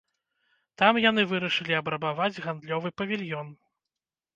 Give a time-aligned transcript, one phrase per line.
[0.83, 3.59] Там яны вырашылі абрабаваць гандлёвы павільён.